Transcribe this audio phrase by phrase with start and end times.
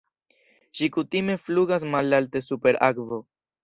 [0.79, 3.27] Ĝi kutime flugas malalte super akvo.